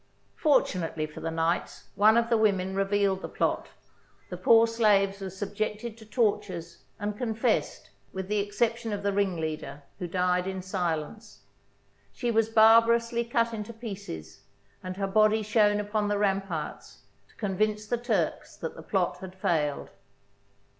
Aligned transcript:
Fortunately 0.37 1.05
for 1.05 1.19
the 1.19 1.29
knights, 1.29 1.89
one 1.93 2.17
of 2.17 2.27
the 2.31 2.35
women 2.37 2.73
revealed 2.75 3.21
the 3.21 3.29
plot; 3.29 3.67
the 4.31 4.35
poor 4.35 4.65
slaves 4.65 5.21
were 5.21 5.29
subjected 5.29 5.95
to 5.95 6.07
tortures 6.07 6.79
and 6.99 7.15
confessed, 7.15 7.91
with 8.11 8.27
the 8.27 8.39
exception 8.39 8.93
of 8.93 9.03
the 9.03 9.13
ringleader, 9.13 9.83
who 9.99 10.07
died 10.07 10.47
in 10.47 10.63
silence. 10.63 11.41
She 12.13 12.31
was 12.31 12.49
barbar 12.49 12.95
ously 12.95 13.23
cut 13.23 13.51
to 13.63 13.73
pieces 13.73 14.41
and 14.83 14.97
her 14.97 15.05
body 15.05 15.43
shown 15.43 15.79
upon 15.79 16.07
the 16.07 16.17
ramparts, 16.17 17.03
to 17.29 17.35
convince 17.35 17.85
the 17.85 17.99
Turks 17.99 18.55
that 18.57 18.75
the 18.75 18.81
plot 18.81 19.17
had 19.19 19.35
failed. 19.35 19.91